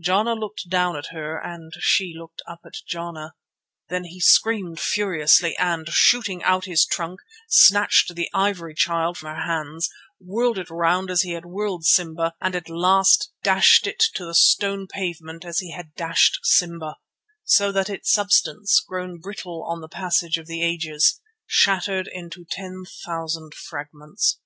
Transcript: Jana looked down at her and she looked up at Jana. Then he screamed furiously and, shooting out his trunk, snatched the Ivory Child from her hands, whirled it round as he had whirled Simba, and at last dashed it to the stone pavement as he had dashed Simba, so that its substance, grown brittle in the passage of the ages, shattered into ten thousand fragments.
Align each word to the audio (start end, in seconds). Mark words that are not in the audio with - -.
Jana 0.00 0.32
looked 0.34 0.70
down 0.70 0.96
at 0.96 1.08
her 1.08 1.36
and 1.36 1.70
she 1.78 2.14
looked 2.16 2.40
up 2.48 2.60
at 2.64 2.72
Jana. 2.88 3.34
Then 3.90 4.04
he 4.04 4.18
screamed 4.18 4.80
furiously 4.80 5.54
and, 5.58 5.86
shooting 5.90 6.42
out 6.42 6.64
his 6.64 6.86
trunk, 6.86 7.20
snatched 7.50 8.14
the 8.14 8.30
Ivory 8.32 8.72
Child 8.74 9.18
from 9.18 9.36
her 9.36 9.42
hands, 9.42 9.90
whirled 10.18 10.56
it 10.56 10.70
round 10.70 11.10
as 11.10 11.20
he 11.20 11.32
had 11.32 11.44
whirled 11.44 11.84
Simba, 11.84 12.32
and 12.40 12.54
at 12.56 12.70
last 12.70 13.30
dashed 13.42 13.86
it 13.86 14.02
to 14.14 14.24
the 14.24 14.32
stone 14.34 14.86
pavement 14.86 15.44
as 15.44 15.58
he 15.58 15.72
had 15.72 15.94
dashed 15.96 16.38
Simba, 16.44 16.96
so 17.44 17.70
that 17.70 17.90
its 17.90 18.10
substance, 18.10 18.80
grown 18.80 19.18
brittle 19.20 19.70
in 19.74 19.82
the 19.82 19.88
passage 19.90 20.38
of 20.38 20.46
the 20.46 20.62
ages, 20.64 21.20
shattered 21.46 22.08
into 22.10 22.46
ten 22.50 22.84
thousand 23.04 23.52
fragments. 23.52 24.40